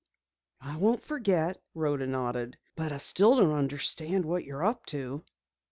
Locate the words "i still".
2.91-3.35